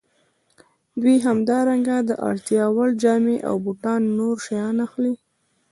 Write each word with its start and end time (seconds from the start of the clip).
دوی 1.01 1.17
همدارنګه 1.27 1.95
د 2.09 2.11
اړتیا 2.29 2.65
وړ 2.75 2.89
جامې 3.01 3.37
او 3.49 3.55
بوټان 3.65 4.01
او 4.07 4.11
نور 4.17 4.35
شیان 4.45 4.75
اخلي 4.87 5.15